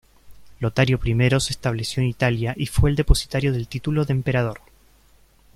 Lotario 0.57 0.99
I 1.05 1.13
se 1.41 1.53
estableció 1.53 2.01
en 2.01 2.09
Italia 2.09 2.55
y 2.57 2.65
fue 2.65 2.89
el 2.89 2.95
depositario 2.95 3.53
del 3.53 3.67
título 3.67 4.03
de 4.03 4.13
emperador. 4.13 4.61